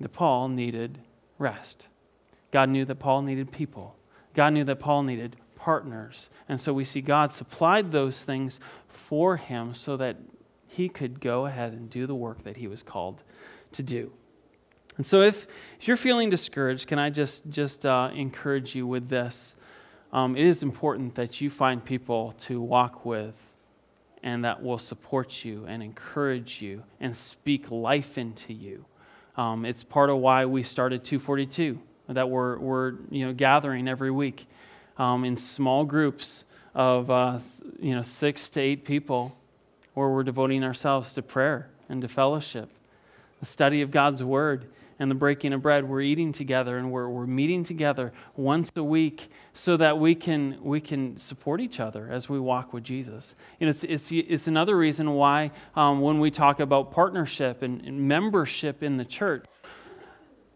[0.00, 0.98] that Paul needed
[1.38, 1.88] rest.
[2.50, 3.96] God knew that Paul needed people.
[4.36, 6.28] God knew that Paul needed partners.
[6.48, 10.16] And so we see God supplied those things for him so that
[10.68, 13.22] he could go ahead and do the work that he was called
[13.72, 14.12] to do.
[14.98, 15.46] And so if,
[15.80, 19.56] if you're feeling discouraged, can I just, just uh, encourage you with this?
[20.12, 23.54] Um, it is important that you find people to walk with
[24.22, 28.84] and that will support you and encourage you and speak life into you.
[29.36, 34.10] Um, it's part of why we started 242, that we're, we're you know, gathering every
[34.10, 34.46] week
[34.98, 37.38] um, in small groups of uh,
[37.80, 39.36] you know, six to eight people
[39.94, 42.70] where we're devoting ourselves to prayer and to fellowship,
[43.40, 44.66] the study of God's Word
[44.98, 48.82] and the breaking of bread, we're eating together and we're, we're meeting together once a
[48.82, 53.34] week so that we can, we can support each other as we walk with Jesus.
[53.60, 58.08] And it's, it's, it's another reason why um, when we talk about partnership and, and
[58.08, 59.44] membership in the church,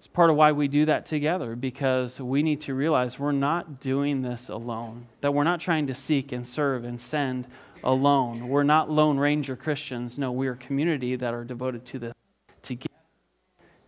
[0.01, 3.81] it's part of why we do that together because we need to realize we're not
[3.81, 7.47] doing this alone, that we're not trying to seek and serve and send
[7.85, 8.49] alone.
[8.49, 10.19] We're not Lone Ranger Christians.
[10.19, 12.15] No, we're a community that are devoted to this
[12.63, 12.95] together.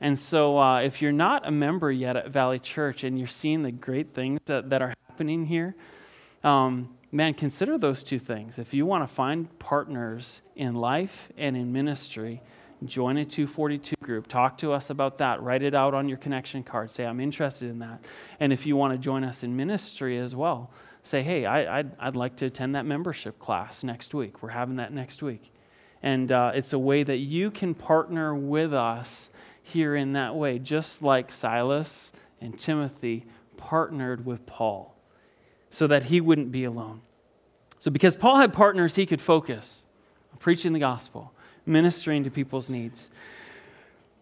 [0.02, 3.62] And so, uh, if you're not a member yet at Valley Church and you're seeing
[3.62, 5.74] the great things that, that are happening here,
[6.44, 8.58] um, man, consider those two things.
[8.58, 12.42] If you want to find partners in life and in ministry,
[12.86, 14.26] join a 242 group.
[14.26, 15.42] Talk to us about that.
[15.42, 16.90] Write it out on your connection card.
[16.90, 18.04] Say, I'm interested in that.
[18.40, 20.70] And if you want to join us in ministry as well,
[21.02, 24.42] say, hey, I, would I'd like to attend that membership class next week.
[24.42, 25.52] We're having that next week.
[26.02, 29.30] And uh, it's a way that you can partner with us
[29.62, 33.24] here in that way, just like Silas and Timothy
[33.56, 34.96] partnered with Paul
[35.70, 37.02] so that he wouldn't be alone.
[37.78, 39.84] So, because Paul had partners, he could focus
[40.32, 41.32] on preaching the gospel,
[41.66, 43.10] ministering to people's needs.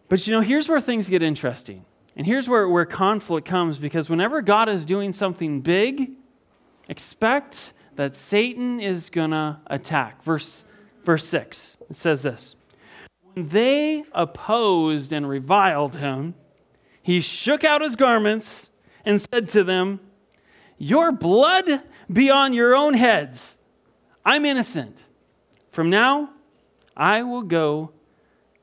[0.09, 1.85] But you know, here's where things get interesting.
[2.15, 6.11] And here's where, where conflict comes because whenever God is doing something big,
[6.89, 10.23] expect that Satan is going to attack.
[10.23, 10.65] Verse,
[11.03, 12.55] verse 6, it says this
[13.33, 16.35] when they opposed and reviled him,
[17.01, 18.69] he shook out his garments
[19.05, 19.99] and said to them,
[20.77, 21.67] Your blood
[22.11, 23.57] be on your own heads.
[24.25, 25.05] I'm innocent.
[25.71, 26.29] From now,
[27.01, 27.91] I will go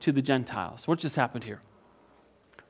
[0.01, 0.87] to the Gentiles.
[0.87, 1.61] What just happened here?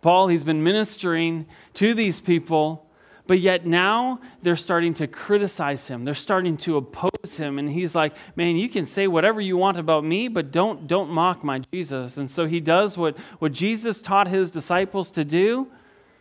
[0.01, 2.89] Paul, he's been ministering to these people
[3.29, 6.03] but yet now they're starting to criticize him.
[6.03, 7.59] They're starting to oppose him.
[7.59, 11.11] And he's like, man, you can say whatever you want about me, but don't, don't
[11.11, 12.17] mock my Jesus.
[12.17, 15.69] And so he does what, what Jesus taught his disciples to do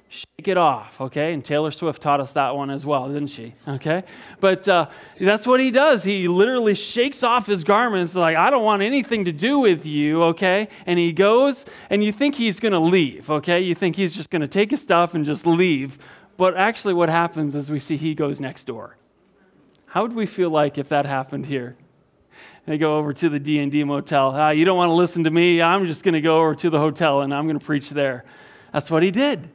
[0.10, 1.34] shake it off, okay?
[1.34, 3.54] And Taylor Swift taught us that one as well, didn't she?
[3.68, 4.04] Okay?
[4.40, 4.88] But uh,
[5.20, 6.04] that's what he does.
[6.04, 10.24] He literally shakes off his garments, like, I don't want anything to do with you,
[10.24, 10.70] okay?
[10.86, 13.60] And he goes, and you think he's to leave, okay?
[13.60, 16.00] You think he's just to take his stuff and just leave.
[16.38, 18.96] But actually, what happens is we see he goes next door.
[19.88, 21.76] How would we feel like if that happened here?
[22.66, 24.32] They go over to the D&D motel.
[24.36, 25.62] Ah, you don't want to listen to me.
[25.62, 28.26] I'm just going to go over to the hotel and I'm going to preach there.
[28.74, 29.50] That's what he did.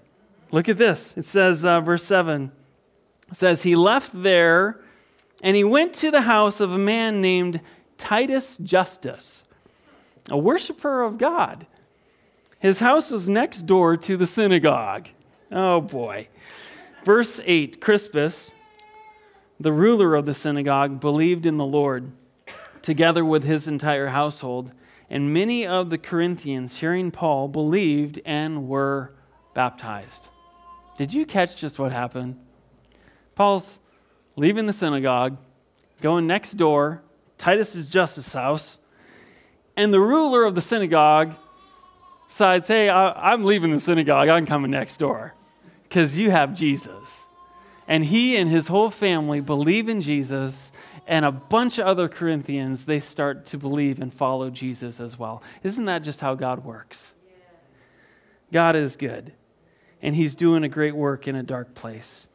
[0.53, 1.17] Look at this.
[1.17, 2.53] It says, uh, verse 7,
[3.31, 4.79] it says, He left there
[5.43, 7.61] and he went to the house of a man named
[7.99, 9.45] Titus Justus,
[10.31, 11.67] a worshiper of God.
[12.59, 15.09] His house was next door to the synagogue.
[15.51, 16.29] Oh boy.
[17.05, 18.53] Verse 8 Crispus,
[19.59, 22.12] the ruler of the synagogue, believed in the Lord,
[22.83, 24.71] together with his entire household.
[25.11, 29.12] And many of the Corinthians, hearing Paul, believed and were
[29.55, 30.29] baptized.
[30.96, 32.38] Did you catch just what happened?
[33.35, 33.78] Paul's
[34.37, 35.37] leaving the synagogue,
[36.00, 37.02] going next door,
[37.38, 38.78] Titus's Justus house,
[39.76, 41.35] and the ruler of the synagogue
[42.28, 45.35] decides, Hey, I, am leaving the synagogue, I'm coming next door
[45.83, 47.28] because you have Jesus.
[47.88, 50.72] And he and his whole family believe in Jesus,
[51.07, 55.42] and a bunch of other Corinthians, they start to believe and follow Jesus as well.
[55.62, 57.14] Isn't that just how God works?
[58.52, 59.33] God is good,
[60.03, 62.27] and he's doing a great work in a dark place.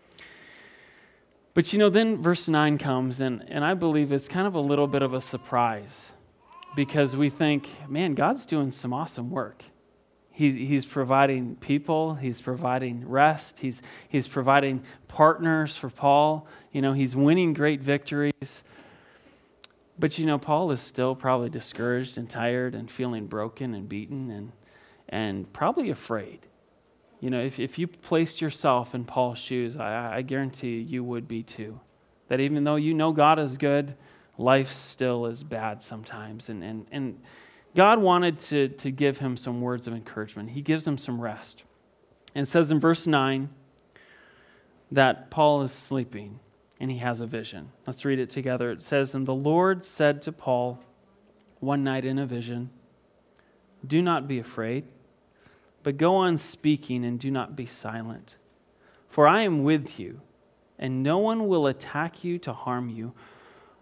[1.54, 4.60] But you know, then verse 9 comes, and, and I believe it's kind of a
[4.60, 6.12] little bit of a surprise
[6.76, 9.64] because we think, man, God's doing some awesome work.
[10.32, 16.48] He, he's providing people, he's providing rest, he's, he's providing partners for Paul.
[16.72, 18.64] You know, he's winning great victories.
[19.98, 24.30] But you know, Paul is still probably discouraged and tired and feeling broken and beaten.
[24.30, 24.52] And,
[25.10, 26.46] and probably afraid.
[27.20, 31.04] You know, if, if you placed yourself in Paul's shoes, I, I guarantee you, you
[31.04, 31.80] would be too.
[32.28, 33.96] That even though you know God is good,
[34.38, 36.50] life still is bad sometimes.
[36.50, 37.20] And, and, and
[37.76, 40.52] God wanted to, to give him some words of encouragement.
[40.52, 41.64] He gives him some rest.
[42.36, 43.50] And says in verse 9
[44.92, 46.40] that Paul is sleeping
[46.80, 47.72] and he has a vision.
[47.88, 48.72] Let's read it together.
[48.72, 50.80] It says, And the Lord said to Paul
[51.60, 52.70] one night in a vision,
[53.86, 54.86] Do not be afraid,
[55.84, 58.36] but go on speaking and do not be silent.
[59.10, 60.22] For I am with you,
[60.78, 63.14] and no one will attack you to harm you,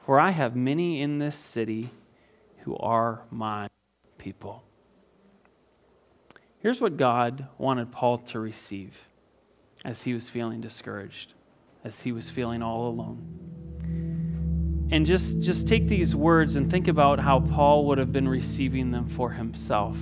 [0.05, 1.89] for I have many in this city
[2.59, 3.69] who are my
[4.17, 4.63] people.
[6.59, 9.07] Here's what God wanted Paul to receive
[9.83, 11.33] as he was feeling discouraged,
[11.83, 13.45] as he was feeling all alone.
[14.91, 18.91] And just, just take these words and think about how Paul would have been receiving
[18.91, 19.97] them for himself.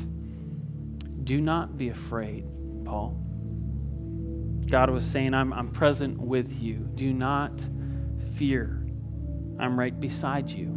[1.23, 2.45] Do not be afraid,
[2.85, 3.19] Paul.
[4.69, 6.75] God was saying, I'm, I'm present with you.
[6.95, 7.51] Do not
[8.35, 8.85] fear.
[9.59, 10.67] I'm right beside you.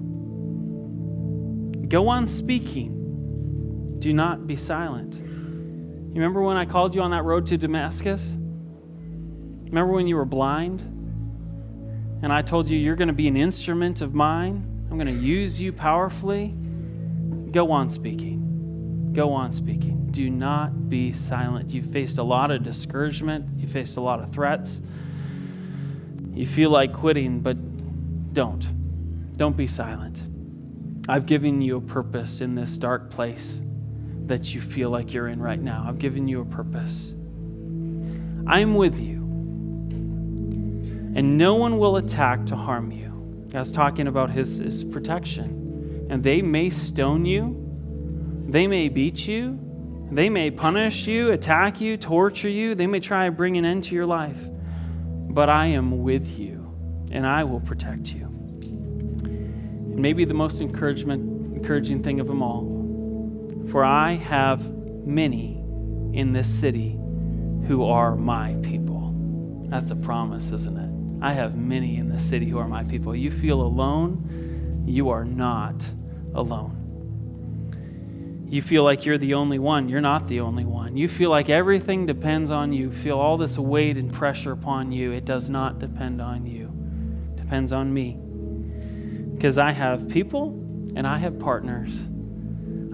[1.88, 3.96] Go on speaking.
[3.98, 5.14] Do not be silent.
[5.14, 8.30] You remember when I called you on that road to Damascus?
[8.30, 10.80] Remember when you were blind?
[12.22, 14.86] And I told you, You're going to be an instrument of mine.
[14.90, 16.54] I'm going to use you powerfully.
[17.50, 18.45] Go on speaking.
[19.16, 20.08] Go on speaking.
[20.10, 21.70] Do not be silent.
[21.70, 24.82] You've faced a lot of discouragement, you faced a lot of threats.
[26.34, 27.56] You feel like quitting, but
[28.34, 28.62] don't.
[29.38, 30.18] Don't be silent.
[31.08, 33.62] I've given you a purpose in this dark place
[34.26, 35.86] that you feel like you're in right now.
[35.88, 37.14] I've given you a purpose.
[38.46, 39.16] I'm with you.
[41.16, 43.48] And no one will attack to harm you.
[43.50, 46.06] God's talking about his, his protection.
[46.10, 47.65] And they may stone you,
[48.46, 49.58] they may beat you,
[50.10, 53.84] they may punish you, attack you, torture you, they may try to bring an end
[53.84, 54.38] to your life.
[54.38, 58.24] But I am with you, and I will protect you.
[58.24, 62.76] And maybe the most encouragement, encouraging thing of them all
[63.68, 64.68] for I have
[65.06, 65.54] many
[66.12, 66.98] in this city
[67.66, 69.14] who are my people.
[69.68, 71.24] That's a promise, isn't it?
[71.24, 73.14] I have many in this city who are my people.
[73.16, 75.84] You feel alone, you are not
[76.34, 76.85] alone.
[78.48, 79.88] You feel like you're the only one.
[79.88, 80.96] You're not the only one.
[80.96, 82.92] You feel like everything depends on you.
[82.92, 85.12] Feel all this weight and pressure upon you.
[85.12, 86.72] It does not depend on you.
[87.34, 88.18] It depends on me.
[89.34, 90.50] Because I have people
[90.94, 92.06] and I have partners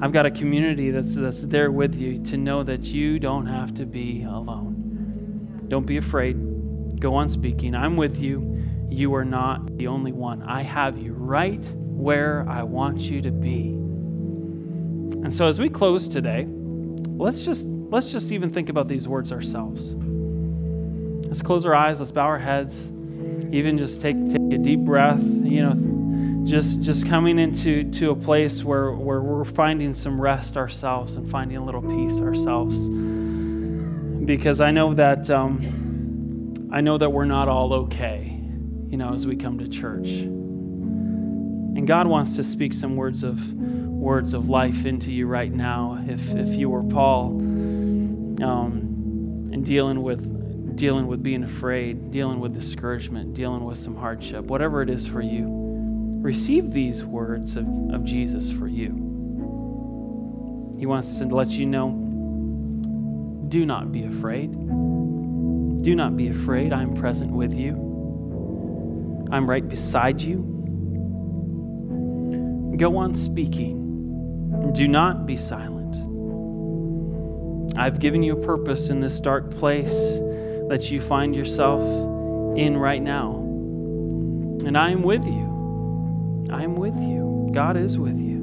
[0.03, 3.73] I've got a community that's, that's there with you to know that you don't have
[3.75, 5.65] to be alone.
[5.69, 6.99] Don't be afraid.
[6.99, 7.77] Go on speaking.
[7.77, 8.65] I'm with you.
[8.91, 10.43] You are not the only one.
[10.43, 13.77] I have you right where I want you to be.
[15.23, 19.33] And so as we close today, let's just let's just even think about these words
[19.33, 19.95] ourselves.
[21.29, 22.87] Let's close our eyes, let's bow our heads,
[23.53, 28.17] even just take, take a deep breath, you know, just just coming into to a
[28.17, 32.89] place where, where we're finding some rest ourselves and finding a little peace ourselves
[34.25, 38.39] because i know that um, i know that we're not all okay
[38.89, 40.09] you know as we come to church
[41.77, 46.03] and god wants to speak some words of words of life into you right now
[46.09, 47.29] if if you were paul
[48.43, 54.45] um, and dealing with dealing with being afraid dealing with discouragement dealing with some hardship
[54.47, 55.63] whatever it is for you
[56.23, 58.91] receive these words of, of Jesus for you.
[60.79, 61.91] He wants to let you know
[63.49, 64.53] do not be afraid.
[64.53, 66.73] Do not be afraid.
[66.73, 67.75] I'm present with you,
[69.31, 70.52] I'm right beside you.
[72.83, 74.73] Go on speaking.
[74.73, 75.95] Do not be silent.
[77.79, 79.95] I've given you a purpose in this dark place
[80.69, 81.81] that you find yourself
[82.59, 83.37] in right now.
[84.67, 86.49] And I am with you.
[86.51, 87.53] I'm with you.
[87.55, 88.41] God is with you.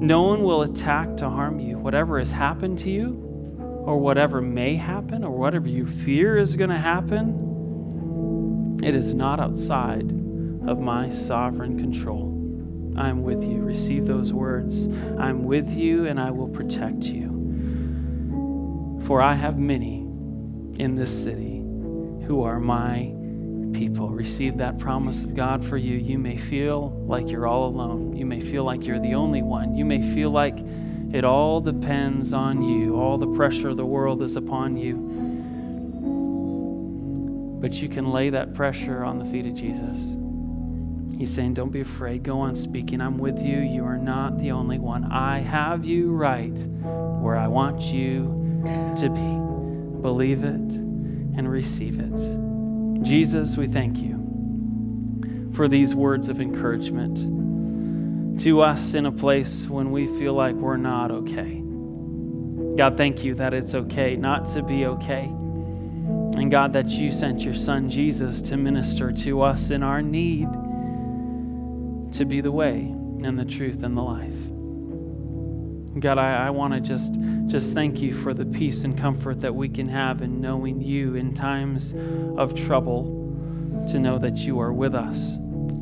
[0.00, 1.76] No one will attack to harm you.
[1.76, 3.20] Whatever has happened to you,
[3.84, 9.40] or whatever may happen, or whatever you fear is going to happen, it is not
[9.40, 10.08] outside
[10.68, 12.33] of my sovereign control.
[12.96, 13.62] I'm with you.
[13.62, 14.86] Receive those words.
[15.18, 17.30] I'm with you, and I will protect you.
[19.06, 19.98] For I have many
[20.78, 21.58] in this city
[22.26, 23.12] who are my
[23.72, 24.08] people.
[24.08, 25.96] Receive that promise of God for you.
[25.98, 28.16] You may feel like you're all alone.
[28.16, 29.74] You may feel like you're the only one.
[29.74, 30.58] You may feel like
[31.12, 32.96] it all depends on you.
[32.96, 34.96] All the pressure of the world is upon you.
[37.60, 40.16] But you can lay that pressure on the feet of Jesus.
[41.18, 42.22] He's saying, Don't be afraid.
[42.22, 43.00] Go on speaking.
[43.00, 43.60] I'm with you.
[43.60, 45.04] You are not the only one.
[45.12, 46.56] I have you right
[47.20, 48.24] where I want you
[48.98, 50.00] to be.
[50.02, 50.54] Believe it
[51.36, 53.02] and receive it.
[53.04, 57.18] Jesus, we thank you for these words of encouragement
[58.40, 61.62] to us in a place when we feel like we're not okay.
[62.76, 65.24] God, thank you that it's okay not to be okay.
[65.24, 70.48] And God, that you sent your son Jesus to minister to us in our need
[72.14, 72.80] to be the way
[73.22, 74.32] and the truth and the life.
[76.00, 77.14] God, I, I want to just,
[77.46, 81.14] just thank you for the peace and comfort that we can have in knowing you
[81.14, 81.94] in times
[82.36, 83.20] of trouble,
[83.90, 85.34] to know that you are with us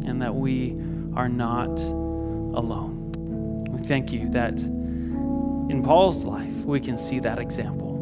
[0.05, 0.73] and that we
[1.15, 3.65] are not alone.
[3.71, 7.99] We thank you that in Paul's life, we can see that example.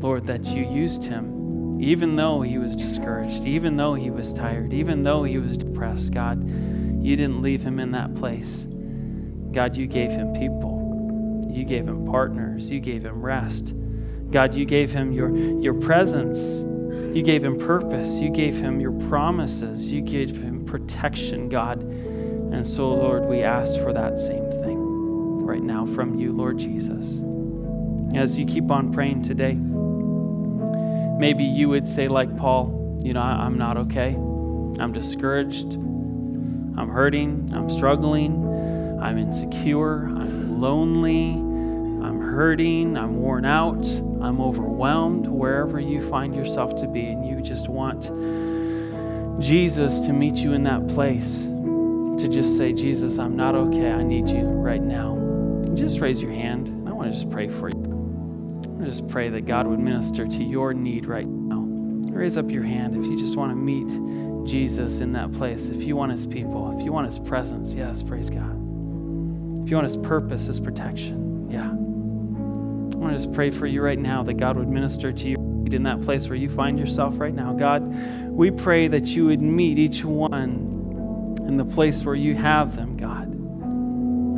[0.00, 4.72] Lord, that you used him, even though he was discouraged, even though he was tired,
[4.72, 6.12] even though he was depressed.
[6.12, 6.44] God,
[7.04, 8.66] you didn't leave him in that place.
[9.52, 13.74] God, you gave him people, you gave him partners, you gave him rest.
[14.30, 16.64] God, you gave him your, your presence.
[17.14, 18.18] You gave him purpose.
[18.18, 19.92] You gave him your promises.
[19.92, 21.82] You gave him protection, God.
[21.82, 27.20] And so, Lord, we ask for that same thing right now from you, Lord Jesus.
[28.16, 29.54] As you keep on praying today,
[31.18, 34.14] maybe you would say, like Paul, you know, I'm not okay.
[34.80, 35.78] I'm discouraged.
[36.76, 37.52] I'm hurting.
[37.54, 39.00] I'm struggling.
[39.00, 40.06] I'm insecure.
[40.06, 41.32] I'm lonely.
[41.32, 42.96] I'm hurting.
[42.96, 43.86] I'm worn out.
[43.86, 45.26] I'm overwhelmed.
[45.26, 48.02] Wherever you find yourself to be, and you just want
[49.42, 53.90] Jesus to meet you in that place, to just say, Jesus, I'm not okay.
[53.90, 55.24] I need you right now
[55.76, 56.88] just raise your hand.
[56.88, 58.78] I want to just pray for you.
[58.80, 61.62] I just pray that God would minister to your need right now.
[62.12, 63.88] Raise up your hand if you just want to meet
[64.46, 65.66] Jesus in that place.
[65.66, 68.52] If you want his people, if you want his presence, yes, praise God.
[69.64, 71.70] If you want his purpose, his protection, yeah.
[71.70, 75.36] I want to just pray for you right now that God would minister to you
[75.72, 77.52] in that place where you find yourself right now.
[77.52, 77.82] God,
[78.28, 82.96] we pray that you would meet each one in the place where you have them,
[82.96, 83.30] God.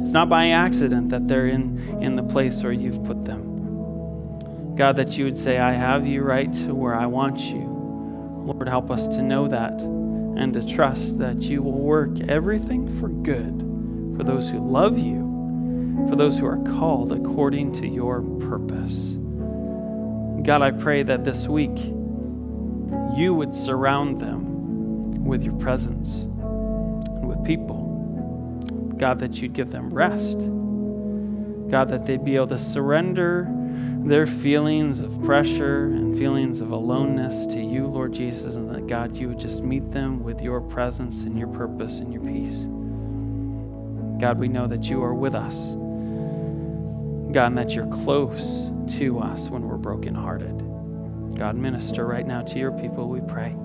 [0.02, 4.74] It's not by accident that they're in, in the place where you've put them.
[4.76, 7.74] God, that you would say, I have you right to where I want you.
[8.44, 9.72] Lord, help us to know that
[10.36, 13.60] and to trust that you will work everything for good
[14.16, 19.16] for those who love you, for those who are called according to your purpose.
[20.44, 21.76] God, I pray that this week
[23.16, 27.86] you would surround them with your presence and with people
[28.98, 30.38] God, that you'd give them rest.
[31.70, 33.48] God, that they'd be able to surrender
[34.08, 39.16] their feelings of pressure and feelings of aloneness to you, Lord Jesus, and that, God,
[39.16, 42.66] you would just meet them with your presence and your purpose and your peace.
[44.20, 45.72] God, we know that you are with us.
[47.32, 50.56] God, and that you're close to us when we're brokenhearted.
[51.36, 53.56] God, minister right now to your people, we pray.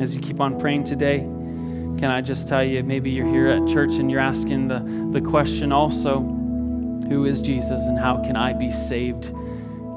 [0.00, 3.66] As you keep on praying today, can I just tell you, maybe you're here at
[3.66, 4.78] church and you're asking the,
[5.12, 6.37] the question also
[7.08, 9.32] who is Jesus and how can I be saved?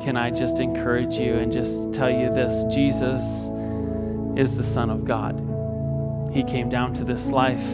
[0.04, 3.50] Can I just encourage you and just tell you this Jesus
[4.36, 5.40] is the Son of God.
[6.34, 7.66] He came down to this life.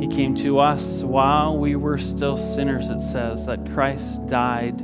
[0.00, 4.78] He came to us while we were still sinners, it says, that Christ died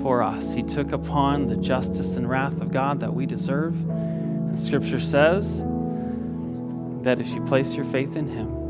[0.00, 0.52] for us.
[0.52, 3.74] He took upon the justice and wrath of God that we deserve.
[3.74, 5.62] And Scripture says,
[7.04, 8.63] that if you place your faith in Him,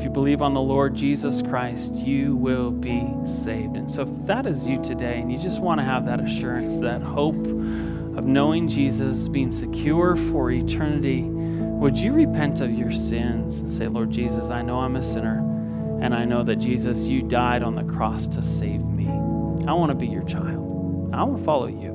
[0.00, 3.76] if you believe on the Lord Jesus Christ, you will be saved.
[3.76, 6.78] And so, if that is you today, and you just want to have that assurance,
[6.78, 13.60] that hope of knowing Jesus, being secure for eternity, would you repent of your sins
[13.60, 15.40] and say, Lord Jesus, I know I'm a sinner,
[16.00, 19.06] and I know that Jesus, you died on the cross to save me.
[19.68, 21.89] I want to be your child, I want to follow you.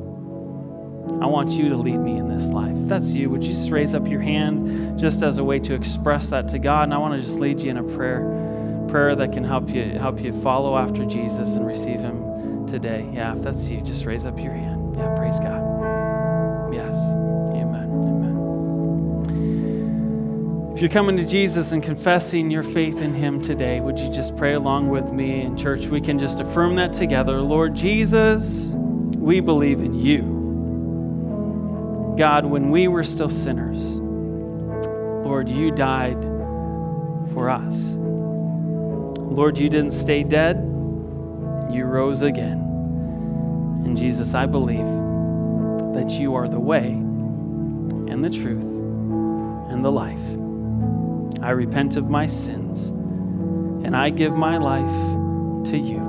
[1.22, 2.76] I want you to lead me in this life.
[2.76, 5.74] If that's you, would you just raise up your hand just as a way to
[5.74, 6.84] express that to God?
[6.84, 9.84] And I want to just lead you in a prayer, prayer that can help you
[9.98, 13.10] help you follow after Jesus and receive Him today.
[13.14, 14.96] Yeah, if that's you, just raise up your hand.
[14.98, 16.74] Yeah, praise God.
[16.74, 16.98] Yes.
[16.98, 17.90] Amen.
[17.90, 18.36] Amen.
[20.76, 24.36] If you're coming to Jesus and confessing your faith in Him today, would you just
[24.36, 25.86] pray along with me in church?
[25.86, 27.42] We can just affirm that together.
[27.42, 30.35] Lord Jesus, we believe in you.
[32.18, 33.84] God, when we were still sinners,
[35.26, 36.22] Lord, you died
[37.34, 37.74] for us.
[39.36, 40.56] Lord, you didn't stay dead,
[41.70, 42.60] you rose again.
[43.84, 44.86] And Jesus, I believe
[45.94, 50.22] that you are the way and the truth and the life.
[51.44, 52.88] I repent of my sins,
[53.86, 56.00] and I give my life to you.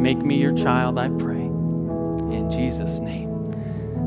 [0.00, 1.40] Make me your child, I pray.
[1.40, 3.31] In Jesus' name,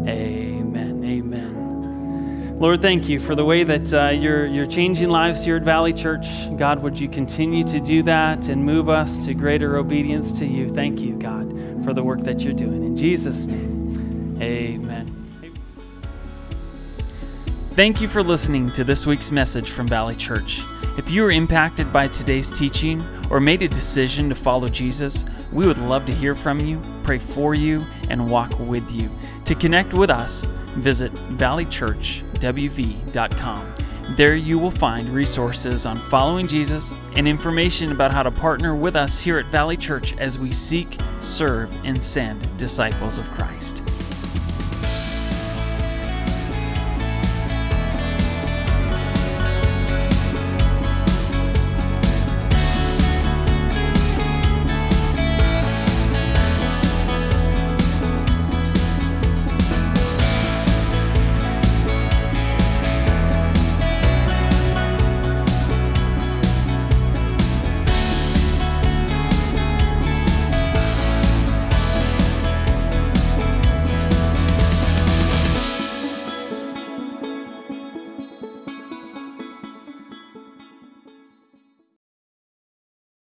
[0.07, 1.03] amen.
[1.03, 2.57] Amen.
[2.59, 5.91] Lord, thank you for the way that uh, you're, you're changing lives here at Valley
[5.91, 6.27] Church.
[6.57, 10.69] God, would you continue to do that and move us to greater obedience to you?
[10.69, 11.49] Thank you, God,
[11.83, 12.83] for the work that you're doing.
[12.83, 15.11] In Jesus' name, amen.
[17.71, 20.61] Thank you for listening to this week's message from Valley Church.
[20.97, 25.25] If you were impacted by today's teaching or made a decision to follow Jesus,
[25.55, 29.09] we would love to hear from you, pray for you, and walk with you.
[29.45, 30.43] To connect with us,
[30.75, 33.75] visit valleychurchwv.com.
[34.15, 38.95] There you will find resources on following Jesus and information about how to partner with
[38.95, 43.81] us here at Valley Church as we seek, serve, and send disciples of Christ.